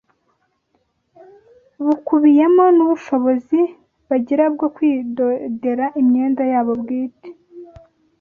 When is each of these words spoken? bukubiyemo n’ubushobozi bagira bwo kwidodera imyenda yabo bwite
bukubiyemo 1.85 2.65
n’ubushobozi 2.75 3.59
bagira 4.09 4.43
bwo 4.53 4.67
kwidodera 4.75 5.85
imyenda 6.01 6.43
yabo 6.51 6.73
bwite 6.81 7.27